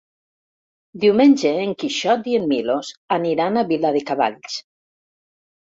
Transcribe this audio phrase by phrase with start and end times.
[1.03, 4.59] Diumenge en Quixot i en Milos aniran a Viladecavalls.